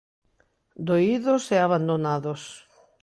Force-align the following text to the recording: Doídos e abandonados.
Doídos 0.87 1.43
e 1.55 1.57
abandonados. 1.61 2.41